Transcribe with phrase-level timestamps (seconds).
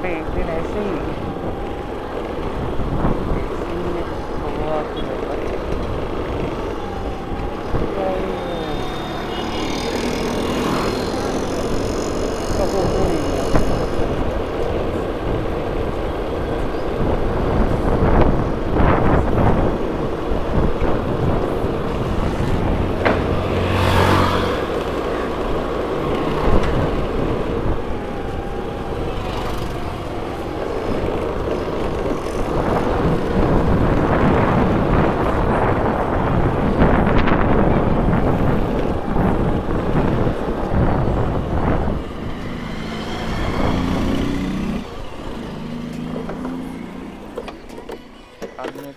[0.00, 1.27] 对，对对，是。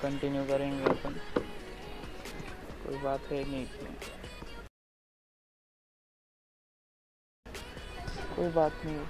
[0.01, 1.13] continue करेंगे अपन।
[2.85, 3.65] कोई बात है नहीं।
[8.35, 9.05] कोई बात नहीं।